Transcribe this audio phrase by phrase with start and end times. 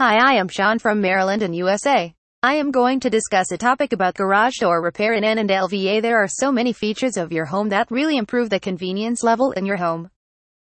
[0.00, 2.14] Hi, I am Sean from Maryland and USA.
[2.42, 6.00] I am going to discuss a topic about garage door repair in Annandale, VA.
[6.00, 9.66] There are so many features of your home that really improve the convenience level in
[9.66, 10.08] your home.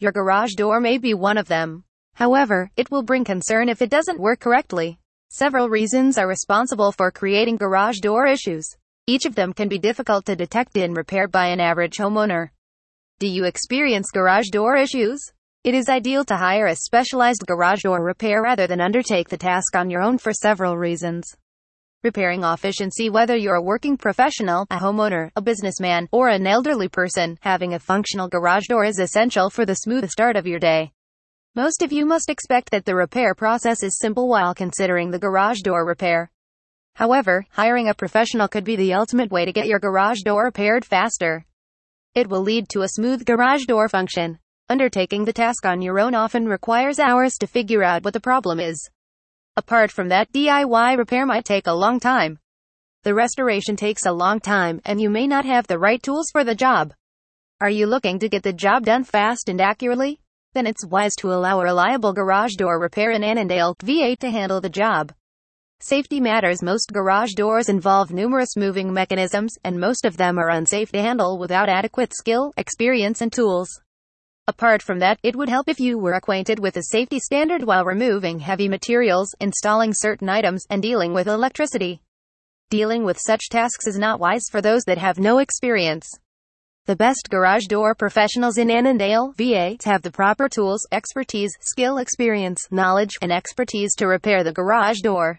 [0.00, 1.84] Your garage door may be one of them.
[2.14, 4.98] However, it will bring concern if it doesn't work correctly.
[5.30, 8.68] Several reasons are responsible for creating garage door issues.
[9.06, 12.48] Each of them can be difficult to detect and repair by an average homeowner.
[13.20, 15.30] Do you experience garage door issues?
[15.64, 19.76] It is ideal to hire a specialized garage door repair rather than undertake the task
[19.76, 21.36] on your own for several reasons.
[22.02, 27.38] Repairing efficiency whether you're a working professional, a homeowner, a businessman, or an elderly person,
[27.42, 30.90] having a functional garage door is essential for the smooth start of your day.
[31.54, 35.60] Most of you must expect that the repair process is simple while considering the garage
[35.60, 36.32] door repair.
[36.96, 40.84] However, hiring a professional could be the ultimate way to get your garage door repaired
[40.84, 41.46] faster.
[42.16, 44.40] It will lead to a smooth garage door function.
[44.72, 48.58] Undertaking the task on your own often requires hours to figure out what the problem
[48.58, 48.88] is.
[49.54, 52.38] Apart from that, DIY repair might take a long time.
[53.02, 56.42] The restoration takes a long time, and you may not have the right tools for
[56.42, 56.94] the job.
[57.60, 60.20] Are you looking to get the job done fast and accurately?
[60.54, 64.62] Then it's wise to allow a reliable garage door repair in Annandale, VA to handle
[64.62, 65.12] the job.
[65.80, 66.62] Safety matters.
[66.62, 71.38] Most garage doors involve numerous moving mechanisms, and most of them are unsafe to handle
[71.38, 73.68] without adequate skill, experience, and tools.
[74.48, 77.84] Apart from that, it would help if you were acquainted with the safety standard while
[77.84, 82.02] removing heavy materials, installing certain items, and dealing with electricity.
[82.68, 86.10] Dealing with such tasks is not wise for those that have no experience.
[86.86, 92.66] The best garage door professionals in Annandale, VA, have the proper tools, expertise, skill, experience,
[92.72, 95.38] knowledge, and expertise to repair the garage door.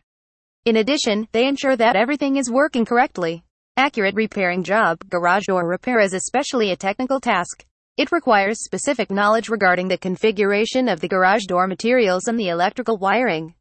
[0.63, 3.43] In addition, they ensure that everything is working correctly.
[3.75, 7.65] Accurate repairing job, garage door repair is especially a technical task.
[7.95, 12.97] It requires specific knowledge regarding the configuration of the garage door materials and the electrical
[12.97, 13.53] wiring.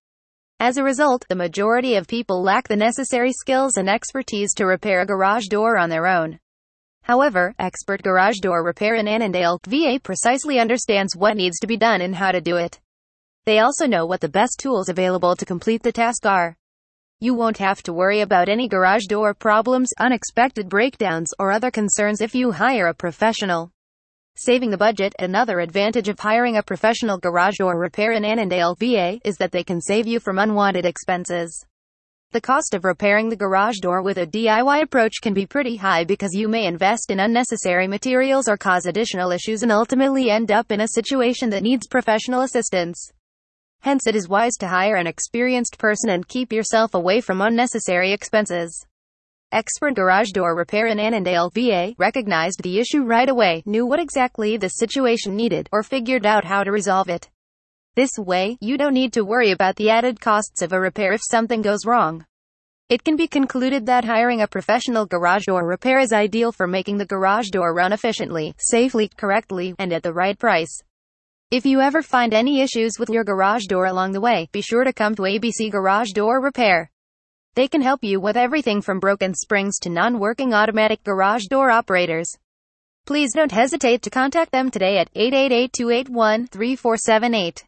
[0.59, 5.03] As a result, the majority of people lack the necessary skills and expertise to repair
[5.03, 6.39] a garage door on their own.
[7.03, 12.01] However, expert garage door repair in Annandale, VA precisely understands what needs to be done
[12.01, 12.81] and how to do it.
[13.45, 16.57] They also know what the best tools available to complete the task are.
[17.21, 22.23] You won't have to worry about any garage door problems, unexpected breakdowns, or other concerns
[22.23, 23.72] if you hire a professional.
[24.35, 25.15] Saving the budget.
[25.19, 29.63] Another advantage of hiring a professional garage door repair in Annandale, VA, is that they
[29.63, 31.67] can save you from unwanted expenses.
[32.31, 36.05] The cost of repairing the garage door with a DIY approach can be pretty high
[36.05, 40.73] because you may invest in unnecessary materials or cause additional issues and ultimately end up
[40.73, 43.11] in a situation that needs professional assistance.
[43.81, 48.13] Hence, it is wise to hire an experienced person and keep yourself away from unnecessary
[48.13, 48.87] expenses.
[49.53, 54.57] Expert garage door repair in Annandale, VA, recognized the issue right away, knew what exactly
[54.57, 57.29] the situation needed, or figured out how to resolve it.
[57.95, 61.21] This way, you don't need to worry about the added costs of a repair if
[61.23, 62.25] something goes wrong.
[62.89, 66.97] It can be concluded that hiring a professional garage door repair is ideal for making
[66.97, 70.81] the garage door run efficiently, safely, correctly, and at the right price.
[71.51, 74.85] If you ever find any issues with your garage door along the way, be sure
[74.85, 76.91] to come to ABC Garage Door Repair.
[77.55, 82.35] They can help you with everything from broken springs to non-working automatic garage door operators.
[83.05, 87.65] Please don't hesitate to contact them today at 888-281-3478.